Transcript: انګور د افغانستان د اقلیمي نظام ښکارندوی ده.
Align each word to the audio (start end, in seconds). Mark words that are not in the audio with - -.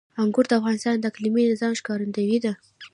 انګور 0.21 0.45
د 0.49 0.53
افغانستان 0.59 0.95
د 0.99 1.03
اقلیمي 1.11 1.43
نظام 1.51 1.73
ښکارندوی 1.79 2.39
ده. 2.45 2.53